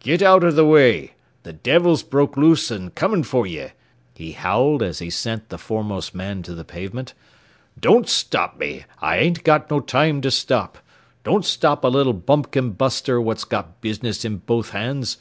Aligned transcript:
"Git 0.00 0.22
out 0.22 0.40
th' 0.40 0.64
way! 0.66 1.12
Th' 1.44 1.62
devil's 1.62 2.02
broke 2.02 2.38
loose 2.38 2.70
an's 2.70 2.92
comin' 2.94 3.22
for 3.22 3.46
ye," 3.46 3.66
he 4.14 4.32
howled 4.32 4.82
as 4.82 4.98
he 5.00 5.10
sent 5.10 5.50
the 5.50 5.58
foremost 5.58 6.14
man 6.14 6.42
to 6.44 6.54
the 6.54 6.64
pavement. 6.64 7.12
"Don't 7.78 8.08
stop 8.08 8.56
me. 8.58 8.86
I 9.02 9.18
ain't 9.18 9.44
got 9.44 9.70
no 9.70 9.80
time 9.80 10.22
to 10.22 10.30
stop. 10.30 10.78
Don't 11.22 11.44
stop 11.44 11.84
a 11.84 11.88
little 11.88 12.14
bumpkin 12.14 12.70
buster 12.70 13.20
what's 13.20 13.44
got 13.44 13.82
business 13.82 14.24
in 14.24 14.38
both 14.38 14.70
hands. 14.70 15.18